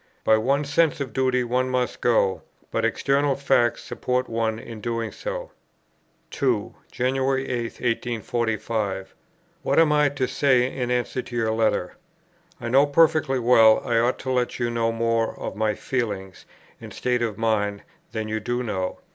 By 0.23 0.35
one's 0.35 0.73
sense 0.73 0.99
of 0.99 1.13
duty 1.13 1.43
one 1.43 1.69
must 1.69 2.01
go; 2.01 2.41
but 2.71 2.83
external 2.83 3.35
facts 3.35 3.83
support 3.83 4.27
one 4.27 4.57
in 4.57 4.81
doing 4.81 5.11
so." 5.11 5.51
2. 6.31 6.73
"January 6.91 7.47
8, 7.47 7.63
1845. 7.79 9.13
What 9.61 9.77
am 9.77 9.91
I 9.91 10.09
to 10.09 10.27
say 10.27 10.75
in 10.75 10.89
answer 10.89 11.21
to 11.21 11.35
your 11.35 11.51
letter? 11.51 11.97
I 12.59 12.67
know 12.67 12.87
perfectly 12.87 13.37
well, 13.37 13.79
I 13.85 13.99
ought 13.99 14.17
to 14.21 14.31
let 14.31 14.57
you 14.57 14.71
know 14.71 14.91
more 14.91 15.37
of 15.39 15.55
my 15.55 15.75
feelings 15.75 16.47
and 16.81 16.91
state 16.91 17.21
of 17.21 17.37
mind 17.37 17.83
than 18.11 18.27
you 18.27 18.39
do 18.39 18.63
know. 18.63 18.97